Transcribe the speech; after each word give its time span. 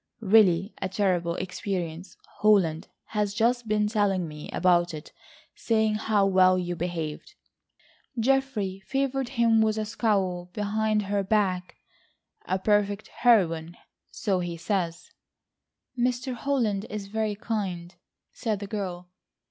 Really 0.23 0.73
a 0.81 0.89
terrible 0.89 1.35
experience. 1.35 2.17
Holland 2.39 2.87
has 3.09 3.35
just 3.35 3.67
been 3.67 3.85
telling 3.87 4.27
me 4.27 4.49
about 4.49 4.95
it—saying 4.95 5.93
how 5.93 6.25
well 6.25 6.57
you 6.57 6.75
behaved," 6.75 7.35
(Geoffrey 8.19 8.79
favoured 8.87 9.29
him 9.37 9.61
with 9.61 9.77
a 9.77 9.85
scowl 9.85 10.49
behind 10.53 11.03
her 11.03 11.21
back), 11.21 11.75
"a 12.45 12.57
perfect 12.57 13.09
heroine,—so 13.09 14.39
he 14.39 14.57
says." 14.57 15.11
"Mr. 15.95 16.33
Holland 16.33 16.87
is 16.89 17.05
very 17.05 17.35
kind," 17.35 17.93
said 18.33 18.57
the 18.59 18.65
girl. 18.65 19.07